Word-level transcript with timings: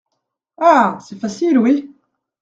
Ah! 0.57 0.97
c’est 0.99 1.19
facile, 1.19 1.59
oui! 1.59 1.93